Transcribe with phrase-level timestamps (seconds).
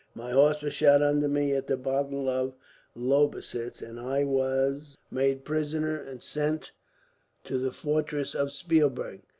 [0.15, 2.55] My horse was shot under me at the battle of
[2.95, 6.71] Lobositz, and I was made prisoner and sent
[7.43, 9.21] to the fortress of Spielberg.